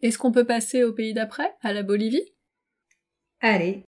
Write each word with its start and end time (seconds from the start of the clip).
Est-ce 0.00 0.18
qu'on 0.18 0.32
peut 0.32 0.46
passer 0.46 0.84
au 0.84 0.92
pays 0.92 1.12
d'après, 1.12 1.54
à 1.62 1.72
la 1.72 1.82
Bolivie? 1.82 2.32
Allez. 3.40 3.84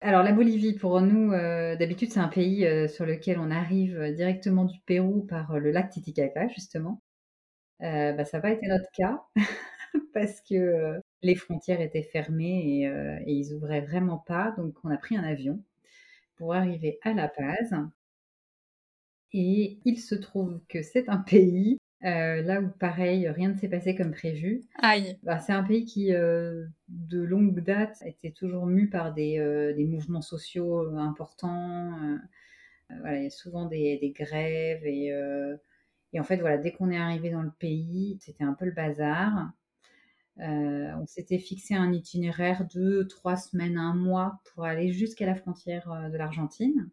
Alors 0.00 0.22
la 0.22 0.32
Bolivie, 0.32 0.72
pour 0.74 1.00
nous, 1.02 1.32
euh, 1.32 1.76
d'habitude, 1.76 2.10
c'est 2.10 2.20
un 2.20 2.28
pays 2.28 2.66
euh, 2.66 2.88
sur 2.88 3.04
lequel 3.04 3.38
on 3.38 3.50
arrive 3.50 4.14
directement 4.14 4.64
du 4.64 4.80
Pérou 4.86 5.22
par 5.26 5.58
le 5.58 5.70
lac 5.70 5.90
Titicaca, 5.90 6.48
justement. 6.48 7.02
bah, 7.80 8.24
ça 8.24 8.38
n'a 8.38 8.42
pas 8.42 8.52
été 8.52 8.66
notre 8.68 8.90
cas 8.92 9.22
parce 10.14 10.40
que 10.40 11.00
les 11.22 11.34
frontières 11.34 11.80
étaient 11.80 12.02
fermées 12.02 12.80
et, 12.80 13.30
et, 13.30 13.32
ils 13.34 13.54
ouvraient 13.54 13.82
vraiment 13.82 14.18
pas. 14.18 14.54
Donc 14.56 14.74
on 14.84 14.90
a 14.90 14.96
pris 14.96 15.16
un 15.16 15.24
avion 15.24 15.62
pour 16.36 16.54
arriver 16.54 16.98
à 17.02 17.12
La 17.12 17.28
Paz. 17.28 17.74
Et 19.32 19.78
il 19.84 19.98
se 19.98 20.14
trouve 20.14 20.60
que 20.68 20.82
c'est 20.82 21.08
un 21.08 21.18
pays 21.18 21.78
euh, 22.02 22.40
là 22.40 22.62
où 22.62 22.68
pareil, 22.68 23.28
rien 23.28 23.50
ne 23.50 23.58
s'est 23.58 23.68
passé 23.68 23.94
comme 23.94 24.12
prévu. 24.12 24.62
Aïe. 24.76 25.18
Bah, 25.22 25.38
c'est 25.38 25.52
un 25.52 25.62
pays 25.62 25.84
qui, 25.84 26.14
euh, 26.14 26.66
de 26.88 27.20
longue 27.20 27.60
date, 27.60 27.98
était 28.06 28.30
toujours 28.30 28.66
mu 28.66 28.88
par 28.88 29.12
des, 29.12 29.38
euh, 29.38 29.74
des 29.74 29.84
mouvements 29.84 30.22
sociaux 30.22 30.96
importants. 30.96 32.18
voilà, 32.88 33.18
il 33.18 33.24
y 33.24 33.26
a 33.26 33.30
souvent 33.30 33.66
des, 33.66 33.98
des 33.98 34.10
grèves 34.12 34.86
et, 34.86 35.12
et, 36.12 36.20
en 36.20 36.24
fait, 36.24 36.38
voilà, 36.38 36.58
dès 36.58 36.72
qu'on 36.72 36.90
est 36.90 36.96
arrivé 36.96 37.30
dans 37.30 37.42
le 37.42 37.52
pays, 37.58 38.18
c'était 38.20 38.44
un 38.44 38.54
peu 38.54 38.64
le 38.64 38.72
bazar. 38.72 39.52
on 40.38 41.06
s'était 41.06 41.38
fixé 41.38 41.74
un 41.74 41.92
itinéraire 41.92 42.66
de 42.74 43.02
trois 43.02 43.36
semaines, 43.36 43.76
un 43.76 43.94
mois 43.94 44.40
pour 44.52 44.64
aller 44.64 44.92
jusqu'à 44.92 45.26
la 45.26 45.34
frontière 45.34 46.10
de 46.10 46.16
l'Argentine 46.16 46.90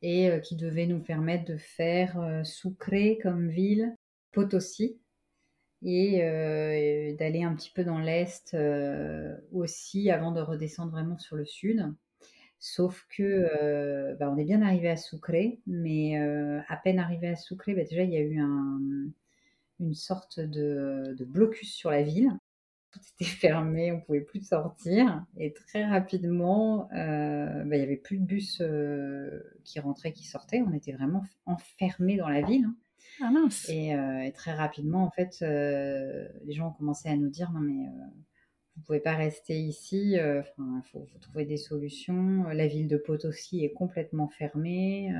et 0.00 0.40
qui 0.42 0.56
devait 0.56 0.86
nous 0.86 0.98
permettre 0.98 1.44
de 1.44 1.56
faire 1.56 2.42
Sucre 2.44 3.20
comme 3.22 3.48
ville, 3.48 3.94
Potosi 4.32 4.98
et 5.84 6.22
euh, 6.22 7.14
d'aller 7.16 7.42
un 7.42 7.54
petit 7.54 7.70
peu 7.70 7.84
dans 7.84 7.98
l'est 7.98 8.54
euh, 8.54 9.36
aussi 9.52 10.10
avant 10.10 10.32
de 10.32 10.40
redescendre 10.40 10.92
vraiment 10.92 11.18
sur 11.18 11.36
le 11.36 11.44
sud. 11.44 11.92
Sauf 12.60 13.06
que 13.10 13.22
euh, 13.22 14.14
bah, 14.14 14.30
on 14.30 14.38
est 14.38 14.44
bien 14.44 14.62
arrivé 14.62 14.88
à 14.88 14.96
Sucre, 14.96 15.32
mais 15.66 16.16
à 16.68 16.76
peine 16.76 17.00
arrivé 17.00 17.28
à 17.28 17.36
Sucre, 17.36 17.72
bah, 17.74 17.82
déjà 17.82 18.04
il 18.04 18.12
y 18.12 18.16
a 18.16 18.20
eu 18.20 18.38
une 19.80 19.94
sorte 19.94 20.38
de, 20.38 21.16
blocus 21.24 21.74
sur 21.74 21.90
la 21.90 22.02
ville. 22.02 22.30
Tout 22.92 23.00
était 23.18 23.24
fermé, 23.30 23.90
on 23.90 24.00
pouvait 24.00 24.20
plus 24.20 24.46
sortir. 24.46 25.24
Et 25.36 25.52
très 25.52 25.84
rapidement, 25.84 26.88
bah, 26.92 27.64
il 27.64 27.78
n'y 27.78 27.82
avait 27.82 27.96
plus 27.96 28.18
de 28.18 28.24
bus 28.24 28.62
qui 29.64 29.80
rentraient, 29.80 30.12
qui 30.12 30.24
sortaient. 30.24 30.62
On 30.62 30.72
était 30.72 30.92
vraiment 30.92 31.24
enfermés 31.46 32.16
dans 32.16 32.28
la 32.28 32.42
ville. 32.42 32.66
Hein. 32.66 32.76
Ah. 33.20 33.30
Euh, 33.34 34.20
et, 34.20 34.32
très 34.32 34.52
rapidement, 34.54 35.04
en 35.04 35.10
fait, 35.10 35.38
euh, 35.42 36.28
les 36.44 36.52
gens 36.52 36.68
ont 36.68 36.72
commencé 36.72 37.08
à 37.08 37.16
nous 37.16 37.28
dire 37.28 37.50
non 37.52 37.60
mais 37.60 37.86
euh, 37.86 38.06
vous 38.76 38.82
pouvez 38.82 39.00
pas 39.00 39.14
rester 39.14 39.58
ici. 39.58 40.14
il 40.14 40.82
faut, 40.90 41.06
trouver 41.20 41.44
des 41.44 41.56
solutions. 41.56 42.44
La 42.48 42.66
ville 42.66 42.88
de 42.88 42.96
Potosi 42.96 43.64
est 43.64 43.72
complètement 43.72 44.28
fermée. 44.28 45.12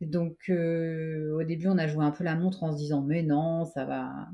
donc 0.00 0.48
au 0.48 1.42
début, 1.42 1.68
on 1.68 1.78
a 1.78 1.86
joué 1.86 2.04
un 2.04 2.10
peu 2.10 2.24
la 2.24 2.36
montre 2.36 2.62
en 2.62 2.72
se 2.72 2.78
disant 2.78 3.02
mais 3.02 3.22
non, 3.22 3.64
ça 3.66 3.84
va, 3.84 4.28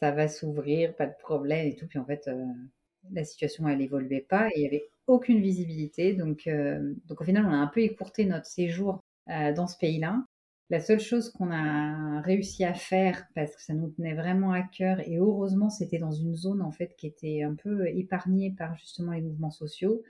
ça 0.00 0.12
va 0.12 0.28
s'ouvrir, 0.28 0.94
pas 0.96 1.06
de 1.06 1.14
problème 1.20 1.66
et 1.66 1.74
tout. 1.74 1.86
Puis 1.88 1.98
en 1.98 2.04
fait, 2.06 2.30
la 3.12 3.24
situation 3.24 3.68
elle 3.68 3.80
évoluait 3.80 4.26
pas 4.28 4.48
et 4.50 4.52
il 4.56 4.62
y 4.62 4.66
avait 4.66 4.88
aucune 5.08 5.40
visibilité. 5.40 6.14
Donc, 6.14 6.48
donc 7.06 7.20
au 7.20 7.24
final, 7.24 7.44
on 7.46 7.52
a 7.52 7.56
un 7.56 7.66
peu 7.66 7.80
écourté 7.80 8.24
notre 8.24 8.46
séjour 8.46 9.02
dans 9.26 9.66
ce 9.66 9.76
pays-là. 9.78 10.24
La 10.68 10.80
seule 10.80 10.98
chose 10.98 11.30
qu'on 11.30 11.52
a 11.52 12.20
réussi 12.22 12.64
à 12.64 12.74
faire, 12.74 13.26
parce 13.34 13.54
que 13.54 13.62
ça 13.62 13.72
nous 13.72 13.88
tenait 13.90 14.14
vraiment 14.14 14.50
à 14.50 14.62
cœur, 14.62 14.98
et 15.00 15.16
heureusement 15.18 15.70
c'était 15.70 15.98
dans 15.98 16.10
une 16.10 16.34
zone 16.34 16.60
en 16.60 16.72
fait 16.72 16.96
qui 16.96 17.06
était 17.06 17.42
un 17.44 17.54
peu 17.54 17.86
épargnée 17.88 18.50
par 18.50 18.76
justement 18.76 19.12
les 19.12 19.20
mouvements 19.22 19.52
sociaux, 19.52 20.02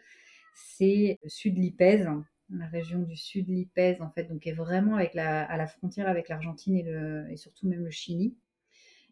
c'est 0.54 1.18
sud 1.26 1.58
Lipèze, 1.58 2.08
la 2.48 2.66
région 2.68 3.00
du 3.00 3.16
sud 3.16 3.48
Lipèze 3.48 4.00
en 4.00 4.08
fait, 4.10 4.24
donc 4.24 4.46
est 4.46 4.52
vraiment 4.52 4.96
à 4.96 5.56
la 5.56 5.66
frontière 5.66 6.08
avec 6.08 6.30
l'Argentine 6.30 6.76
et, 6.76 7.32
et 7.32 7.36
surtout 7.36 7.68
même 7.68 7.84
le 7.84 7.90
Chili, 7.90 8.34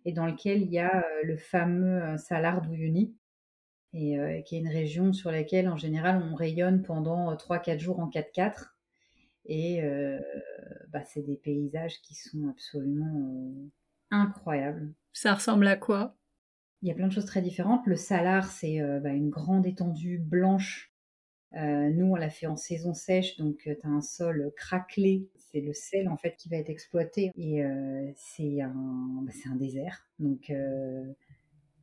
et 0.04 0.12
dans 0.12 0.26
lequel 0.26 0.62
il 0.62 0.70
y 0.70 0.78
a 0.78 0.96
euh, 0.96 1.22
le 1.24 1.36
fameux 1.36 2.02
euh, 2.02 2.16
Salar 2.16 2.60
d'Uyuni, 2.60 3.14
et 3.92 4.18
euh, 4.18 4.40
qui 4.42 4.56
est 4.56 4.60
une 4.60 4.68
région 4.68 5.12
sur 5.12 5.30
laquelle 5.30 5.68
en 5.68 5.76
général 5.76 6.22
on 6.22 6.34
rayonne 6.34 6.82
pendant 6.82 7.32
3-4 7.34 7.78
jours 7.78 8.00
en 8.00 8.08
4x4 8.08 8.73
et 9.46 9.82
bah, 10.92 11.02
c'est 11.04 11.22
des 11.22 11.36
paysages 11.36 12.00
qui 12.02 12.14
sont 12.14 12.48
absolument 12.48 13.52
incroyables. 14.10 14.92
Ça 15.12 15.34
ressemble 15.34 15.66
à 15.66 15.76
quoi? 15.76 16.16
Il 16.82 16.88
y 16.88 16.90
a 16.90 16.94
plein 16.94 17.08
de 17.08 17.12
choses 17.12 17.26
très 17.26 17.42
différentes. 17.42 17.86
Le 17.86 17.96
salar, 17.96 18.50
c'est 18.50 18.80
bah, 19.00 19.10
une 19.10 19.30
grande 19.30 19.66
étendue 19.66 20.18
blanche. 20.18 20.92
nous, 21.52 22.06
on 22.06 22.14
l'a 22.14 22.30
fait 22.30 22.46
en 22.46 22.56
saison 22.56 22.94
sèche, 22.94 23.36
donc 23.36 23.58
tu 23.58 23.70
as 23.70 23.88
un 23.88 24.00
sol 24.00 24.52
craquelé. 24.56 25.28
C'est 25.36 25.60
le 25.60 25.72
sel 25.72 26.08
en 26.08 26.16
fait 26.16 26.36
qui 26.36 26.48
va 26.48 26.56
être 26.56 26.70
exploité 26.70 27.30
et 27.36 27.62
c'est 28.16 28.60
un, 28.60 29.22
bah, 29.22 29.32
un, 29.50 29.56
désert. 29.56 30.06
Donc 30.18 30.52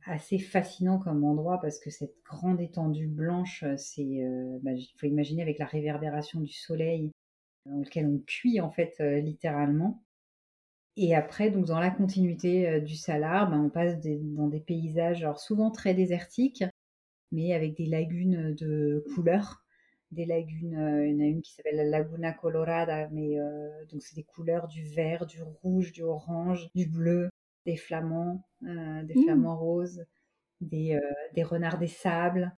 assez 0.04 0.38
fascinant 0.38 0.98
comme 0.98 1.24
endroit 1.24 1.60
parce 1.60 1.78
que 1.78 1.90
cette 1.90 2.16
grande 2.24 2.60
étendue 2.60 3.06
blanche, 3.06 3.64
c'est, 3.76 4.02
il 4.02 4.92
faut 4.96 5.06
imaginer 5.06 5.42
avec 5.42 5.58
la 5.58 5.66
réverbération 5.66 6.40
du 6.40 6.52
soleil 6.52 7.12
dans 7.66 7.78
lequel 7.78 8.06
on 8.06 8.18
cuit 8.18 8.60
en 8.60 8.70
fait 8.70 8.96
euh, 9.00 9.20
littéralement. 9.20 10.02
Et 10.96 11.14
après, 11.14 11.50
donc 11.50 11.66
dans 11.66 11.80
la 11.80 11.90
continuité 11.90 12.68
euh, 12.68 12.80
du 12.80 12.96
salar, 12.96 13.50
ben, 13.50 13.60
on 13.60 13.70
passe 13.70 13.98
dans 14.00 14.48
des 14.48 14.60
paysages 14.60 15.22
alors 15.22 15.40
souvent 15.40 15.70
très 15.70 15.94
désertiques, 15.94 16.64
mais 17.30 17.54
avec 17.54 17.76
des 17.76 17.86
lagunes 17.86 18.54
de 18.54 19.04
couleurs. 19.14 19.64
Des 20.10 20.26
lagunes, 20.26 20.76
euh, 20.76 21.06
il 21.06 21.14
y 21.14 21.16
en 21.16 21.20
a 21.20 21.28
une 21.28 21.40
qui 21.40 21.54
s'appelle 21.54 21.76
la 21.76 21.84
Laguna 21.84 22.32
Colorada, 22.32 23.08
mais 23.10 23.38
donc 23.90 24.02
c'est 24.02 24.14
des 24.14 24.24
couleurs 24.24 24.68
du 24.68 24.84
vert, 24.84 25.24
du 25.24 25.42
rouge, 25.42 25.92
du 25.92 26.02
orange, 26.02 26.68
du 26.74 26.86
bleu, 26.86 27.30
des 27.64 27.76
flamants, 27.76 28.44
des 28.60 29.14
mmh. 29.14 29.22
flamants 29.24 29.56
roses, 29.56 30.04
des, 30.60 31.00
des 31.34 31.42
renards 31.42 31.78
des 31.78 31.86
sables, 31.86 32.54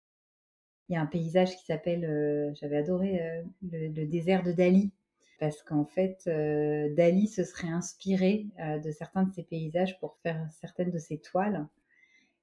il 0.88 0.94
y 0.94 0.96
a 0.96 1.00
un 1.00 1.06
paysage 1.06 1.56
qui 1.56 1.64
s'appelle, 1.64 2.04
euh, 2.04 2.52
j'avais 2.54 2.76
adoré 2.76 3.20
euh, 3.22 3.42
le, 3.70 4.04
désert 4.06 4.42
de 4.42 4.52
Dali, 4.52 4.92
parce 5.38 5.62
qu'en 5.62 5.84
fait, 5.84 6.22
euh, 6.26 6.92
Dali 6.94 7.26
se 7.28 7.44
serait 7.44 7.68
inspiré 7.68 8.46
de 8.58 8.90
certains 8.92 9.24
de 9.24 9.32
ces 9.32 9.42
paysages 9.42 9.98
pour 9.98 10.16
faire 10.22 10.46
certaines 10.60 10.90
de 10.90 10.98
ses 10.98 11.18
toiles 11.18 11.66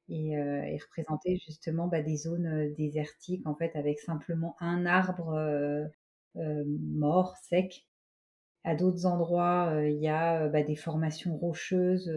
et, 0.09 0.35
représenter 0.81 1.37
justement 1.37 1.87
bah, 1.87 2.01
des 2.01 2.17
zones 2.17 2.73
désertiques, 2.73 3.45
en 3.45 3.55
fait, 3.55 3.75
avec 3.75 3.99
simplement 3.99 4.55
un 4.59 4.85
arbre 4.85 5.89
mort, 6.35 7.37
sec. 7.37 7.85
À 8.65 8.75
d'autres 8.75 9.05
endroits, 9.05 9.81
il 9.85 10.01
y 10.01 10.09
a 10.09 10.49
bah, 10.49 10.63
des 10.63 10.75
formations 10.75 11.37
rocheuses 11.37 12.09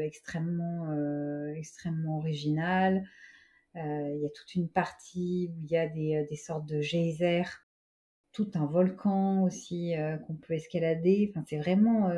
extrêmement, 0.00 0.94
extrêmement 1.56 2.18
originales. 2.18 3.04
Euh, 3.78 4.14
il 4.14 4.22
y 4.22 4.26
a 4.26 4.30
toute 4.30 4.54
une 4.54 4.68
partie 4.68 5.50
où 5.50 5.62
il 5.64 5.70
y 5.70 5.76
a 5.76 5.86
des, 5.88 6.16
euh, 6.16 6.36
sortes 6.36 6.66
de 6.66 6.80
geysers, 6.80 7.66
tout 8.32 8.50
un 8.54 8.66
volcan 8.66 9.42
aussi 9.42 9.96
euh, 9.96 10.16
qu'on 10.18 10.34
peut 10.34 10.54
escalader. 10.54 11.30
Enfin, 11.30 11.44
c'est 11.48 11.58
vraiment 11.58 12.10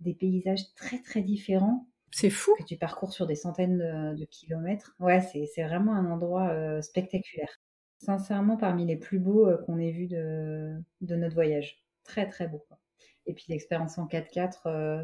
des 0.00 0.14
paysages 0.14 0.72
très 0.74 1.00
très 1.00 1.22
différents. 1.22 1.88
C'est 2.10 2.30
fou. 2.30 2.52
Que 2.58 2.64
tu 2.64 2.76
parcours 2.76 3.12
sur 3.12 3.26
des 3.26 3.34
centaines 3.34 3.78
de, 3.78 4.24
kilomètres. 4.26 4.94
Ouais, 5.00 5.20
c'est 5.20 5.64
vraiment 5.64 5.94
un 5.94 6.10
endroit 6.10 6.80
spectaculaire. 6.80 7.60
Sincèrement, 7.98 8.56
parmi 8.56 8.86
les 8.86 8.96
plus 8.96 9.18
beaux 9.18 9.48
qu'on 9.66 9.78
ait 9.78 9.90
vus 9.90 10.06
de, 10.06 10.74
de, 11.00 11.16
notre 11.16 11.34
voyage. 11.34 11.82
Très 12.04 12.28
très 12.28 12.46
beau. 12.46 12.64
Et 13.26 13.34
puis 13.34 13.46
l'expérience 13.48 13.98
en 13.98 14.06
4x4 14.06 14.60
euh, 14.66 15.02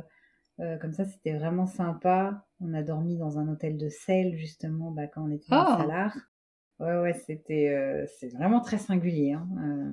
comme 0.81 0.93
ça, 0.93 1.05
c'était 1.05 1.33
vraiment 1.33 1.67
sympa. 1.67 2.47
On 2.61 2.75
a 2.75 2.83
dormi 2.83 3.17
dans 3.17 3.39
un 3.39 3.49
hôtel 3.49 3.79
de 3.79 3.89
sel, 3.89 4.37
justement, 4.37 4.91
bah, 4.91 5.07
quand 5.07 5.25
on 5.25 5.31
était 5.31 5.47
oh. 5.51 5.65
Salar. 5.79 6.15
Ouais, 6.81 6.99
ouais, 6.99 7.13
c'était 7.13 7.69
euh, 7.69 8.07
c'est 8.19 8.29
vraiment 8.29 8.61
très 8.61 8.79
singulier. 8.79 9.33
Hein, 9.33 9.47
euh. 9.63 9.93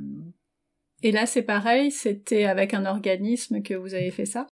Et 1.04 1.12
là, 1.12 1.26
c'est 1.26 1.44
pareil, 1.44 1.92
c'était 1.92 2.46
avec 2.46 2.74
un 2.74 2.86
organisme 2.86 3.62
que 3.62 3.74
vous 3.74 3.94
avez 3.94 4.10
fait 4.10 4.26
ça? 4.26 4.48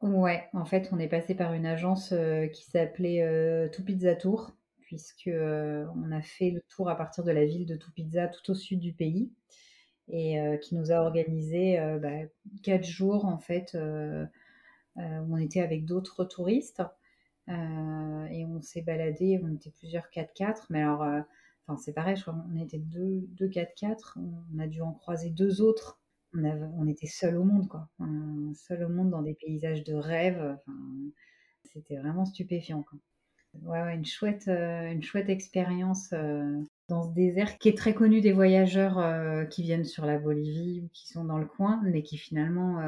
Ouais, 0.00 0.48
en 0.52 0.64
fait, 0.64 0.88
on 0.92 0.98
est 0.98 1.08
passé 1.08 1.34
par 1.34 1.54
une 1.54 1.66
agence 1.66 2.14
qui 2.52 2.64
s'appelait 2.64 3.68
Tupizza 3.72 4.14
Tour, 4.16 4.56
puisque 4.80 5.30
on 5.30 6.12
a 6.12 6.22
fait 6.22 6.50
le 6.50 6.62
tour 6.74 6.88
à 6.88 6.96
partir 6.96 7.24
de 7.24 7.30
la 7.30 7.44
ville 7.44 7.66
de 7.66 7.76
Tupizza, 7.76 8.28
tout 8.28 8.50
au 8.50 8.54
sud 8.54 8.80
du 8.80 8.92
pays, 8.92 9.30
et 10.08 10.38
qui 10.62 10.74
nous 10.74 10.90
a 10.90 10.96
organisé 10.96 11.78
bah, 12.00 12.26
quatre 12.62 12.86
jours 12.86 13.26
en 13.26 13.38
fait 13.38 13.74
euh, 13.74 14.24
où 14.96 15.34
on 15.34 15.38
était 15.38 15.60
avec 15.60 15.84
d'autres 15.84 16.24
touristes. 16.24 16.82
Euh, 17.48 18.26
et 18.26 18.44
on 18.46 18.60
s'est 18.62 18.82
baladé, 18.82 19.40
on 19.42 19.52
était 19.52 19.70
plusieurs 19.70 20.06
4x4, 20.10 20.66
mais 20.70 20.82
alors, 20.82 21.02
euh, 21.02 21.20
enfin 21.66 21.76
c'est 21.76 21.92
pareil, 21.92 22.16
je 22.16 22.22
crois 22.22 22.36
était 22.60 22.78
deux, 22.78 23.26
4x4, 23.40 24.16
on 24.16 24.58
a 24.58 24.66
dû 24.66 24.80
en 24.80 24.92
croiser 24.92 25.30
deux 25.30 25.60
autres 25.60 25.98
on, 26.34 26.86
était 26.86 27.08
seul 27.08 27.36
au 27.36 27.44
monde, 27.44 27.68
quoi. 27.68 27.90
seul 28.54 28.84
au 28.84 28.88
monde 28.88 29.10
dans 29.10 29.20
des 29.20 29.34
paysages 29.34 29.84
de 29.84 29.92
rêve. 29.92 30.56
C'était 31.64 31.98
vraiment 31.98 32.24
stupéfiant. 32.24 32.82
Quoi. 32.84 32.98
Ouais, 33.60 33.82
ouais, 33.82 33.94
une 33.96 34.06
chouette, 34.06 34.48
une 34.48 35.02
chouette 35.02 35.28
expérience, 35.28 36.14
dans 36.88 37.02
ce 37.02 37.12
désert 37.12 37.58
qui 37.58 37.68
est 37.68 37.76
très 37.76 37.92
connu 37.92 38.22
des 38.22 38.32
voyageurs, 38.32 39.46
qui 39.50 39.62
viennent 39.62 39.84
sur 39.84 40.06
la 40.06 40.18
Bolivie 40.18 40.80
ou 40.82 40.88
qui 40.94 41.06
sont 41.06 41.26
dans 41.26 41.36
le 41.36 41.44
coin, 41.44 41.82
mais 41.84 42.02
qui 42.02 42.16
finalement, 42.16 42.80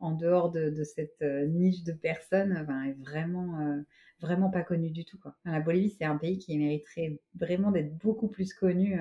en 0.00 0.12
dehors 0.12 0.50
de 0.50 0.82
cette, 0.84 1.22
heu, 1.22 1.46
niche 1.46 1.84
de 1.84 1.92
personnes, 1.92 2.56
enfin 2.60 2.84
est 2.84 2.96
vraiment, 3.04 3.60
heu, 3.60 3.84
vraiment 4.20 4.50
pas 4.50 4.62
connu 4.62 4.90
du 4.90 5.04
tout, 5.04 5.18
quoi. 5.18 5.36
La 5.44 5.60
Bolivie, 5.60 5.90
c'est 5.90 6.04
un 6.04 6.16
pays 6.16 6.38
qui 6.38 6.56
mériterait 6.58 7.18
vraiment 7.34 7.70
d'être 7.70 7.96
beaucoup 7.98 8.28
plus 8.28 8.52
connu, 8.54 8.98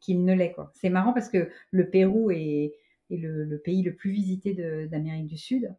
qu'il 0.00 0.24
ne 0.24 0.34
l'est. 0.34 0.54
C'est 0.74 0.90
marrant 0.90 1.12
parce 1.12 1.28
que 1.30 1.50
le 1.70 1.88
Pérou 1.90 2.30
est 2.30 2.74
le 3.10 3.56
pays 3.58 3.82
le 3.82 3.94
plus 3.94 4.10
visité 4.12 4.54
d'Amérique 4.88 5.26
du 5.26 5.36
Sud 5.38 5.74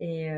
et 0.00 0.30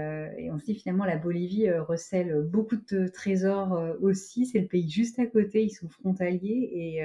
on 0.50 0.58
se 0.58 0.64
dit 0.64 0.74
finalement 0.74 1.04
la 1.04 1.16
Bolivie, 1.16 1.70
recèle 1.72 2.42
beaucoup 2.42 2.76
de 2.76 3.08
trésors, 3.08 3.72
aussi. 4.00 4.46
C'est 4.46 4.60
le 4.60 4.68
pays 4.68 4.88
juste 4.90 5.18
à 5.18 5.26
côté, 5.26 5.64
ils 5.64 5.70
sont 5.70 5.88
frontaliers 5.88 6.70
et 6.74 7.02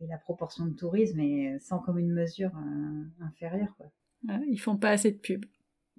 et 0.00 0.06
la 0.08 0.18
proportion 0.18 0.66
de 0.66 0.74
tourisme 0.74 1.20
est 1.20 1.58
sans 1.60 1.78
commune 1.78 2.12
mesure, 2.12 2.50
inférieure, 3.20 3.74
quoi. 3.76 3.90
Ouais, 4.28 4.40
ils 4.50 4.58
font 4.60 4.76
pas 4.76 4.90
assez 4.90 5.12
de 5.12 5.18
pub. 5.18 5.46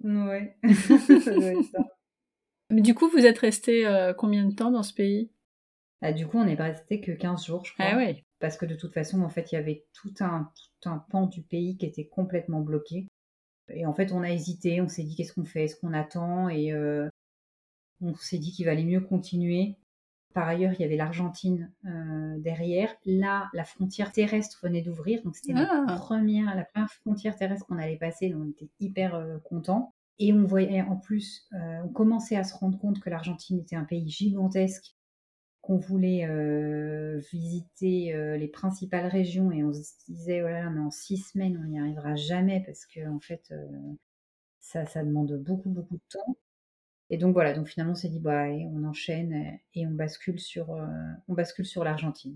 Ouais, 0.02 0.56
ça 1.18 1.36
doit 1.36 1.52
être 1.52 1.64
ça. 1.64 1.80
Mais 2.70 2.80
du 2.80 2.94
coup, 2.94 3.08
vous 3.08 3.26
êtes 3.26 3.38
restés, 3.40 3.86
heu, 3.88 4.14
combien 4.16 4.44
de 4.44 4.54
temps 4.54 4.70
dans 4.70 4.84
ce 4.84 4.94
pays? 4.94 5.32
Bah, 6.02 6.12
du 6.12 6.26
coup, 6.26 6.38
on 6.38 6.44
n'est 6.44 6.56
pas 6.56 6.64
restés 6.64 7.00
que 7.00 7.12
15 7.12 7.44
jours, 7.46 7.64
je 7.64 7.72
Ah 7.78 7.94
crois, 7.94 7.96
ouais. 7.96 8.24
parce 8.38 8.56
que 8.56 8.66
de 8.66 8.74
toute 8.74 8.92
façon, 8.94 9.22
en 9.22 9.28
fait, 9.30 9.52
il 9.52 9.56
y 9.56 9.58
avait 9.58 9.86
tout 9.92 10.12
un 10.20 10.50
tout 10.80 10.88
un 10.90 10.98
pan 11.10 11.26
du 11.26 11.42
pays 11.42 11.76
qui 11.76 11.86
était 11.86 12.06
complètement 12.06 12.60
bloqué 12.60 13.08
et 13.70 13.86
en 13.86 13.94
fait, 13.94 14.12
on 14.12 14.22
a 14.22 14.30
hésité, 14.30 14.80
on 14.82 14.88
s'est 14.88 15.04
dit: 15.04 15.16
«Qu'est-ce 15.16 15.32
qu'on 15.34 15.44
fait? 15.46 15.64
Est-ce 15.64 15.76
qu'on 15.76 15.94
attend?» 15.94 16.48
et 16.50 16.72
heu, 16.72 17.10
on 18.02 18.14
s'est 18.16 18.38
dit 18.38 18.52
qu'il 18.52 18.66
valait 18.66 18.84
mieux 18.84 19.00
continuer. 19.02 19.76
Par 20.36 20.46
ailleurs, 20.48 20.74
il 20.74 20.82
y 20.82 20.84
avait 20.84 20.96
l'Argentine, 20.98 21.72
heu, 21.86 22.38
derrière. 22.40 22.94
Là, 23.06 23.48
la 23.54 23.64
frontière 23.64 24.12
terrestre 24.12 24.60
venait 24.62 24.82
d'ouvrir, 24.82 25.22
donc 25.22 25.34
c'était 25.34 25.54
Ah! 25.54 25.86
1re 25.86 26.54
la 26.54 26.66
1re 26.66 26.90
frontière 26.90 27.36
terrestre 27.36 27.64
qu'on 27.66 27.78
allait 27.78 27.96
passer, 27.96 28.28
donc 28.28 28.42
on 28.44 28.50
était 28.50 28.68
hyper, 28.78 29.14
heu, 29.16 29.40
contents 29.42 29.94
et 30.18 30.34
on 30.34 30.44
voyait 30.44 30.82
en 30.82 30.96
plus, 30.98 31.48
heu, 31.54 31.58
on 31.84 31.88
commençait 31.88 32.36
à 32.36 32.44
se 32.44 32.54
rendre 32.54 32.78
compte 32.78 33.00
que 33.00 33.08
l'Argentine 33.08 33.60
était 33.60 33.76
un 33.76 33.84
pays 33.84 34.10
gigantesque, 34.10 34.94
qu'on 35.62 35.78
voulait, 35.78 36.26
visiter, 37.32 38.14
les 38.38 38.48
principales 38.48 39.06
régions 39.08 39.52
et 39.52 39.64
on 39.64 39.72
se 39.72 39.82
disait: 40.08 40.42
«Oh 40.42 40.48
là 40.48 40.64
là, 40.64 40.70
mais 40.70 40.80
en 40.80 40.90
6 40.92 41.18
semaines, 41.18 41.60
on 41.64 41.68
n'y 41.68 41.80
arrivera 41.80 42.16
jamais» 42.16 42.62
parce 42.66 42.86
qu'en 42.86 43.20
fait, 43.20 43.42
heu, 43.52 43.68
ça 44.60 44.86
ça 44.86 45.04
demande 45.04 45.34
beaucoup, 45.44 45.70
beaucoup 45.70 45.96
de 45.96 46.02
temps 46.10 46.36
et 47.10 47.18
donc 47.18 47.32
voilà, 47.34 47.52
donc 47.54 47.68
finalement, 47.68 47.92
on 47.92 47.94
s'est 47.96 48.08
dit: 48.08 48.18
«Bah, 48.20 48.46
on 48.48 48.84
enchaîne 48.84 49.58
et 49.74 49.86
on 49.86 49.90
bascule 49.90 50.40
sur, 50.40 50.74
heu, 50.74 50.86
on 51.28 51.34
bascule 51.34 51.64
sur 51.66 51.84
l'Argentine». 51.84 52.34